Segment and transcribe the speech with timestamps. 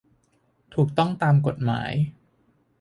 [0.73, 1.91] ถูกต้องตามกฎหมาย